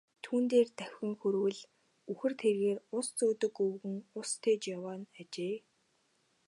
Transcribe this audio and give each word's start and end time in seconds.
Түүн 0.23 0.43
дээр 0.51 0.69
давхин 0.79 1.13
хүрвэл 1.19 1.59
үхэр 2.11 2.33
тэргээр 2.41 2.79
ус 2.97 3.07
зөөдөг 3.17 3.53
өвгөн 3.65 3.97
ус 4.19 4.29
тээж 4.43 4.61
яваа 4.75 4.95
нь 5.01 5.09
ажээ. 5.19 5.55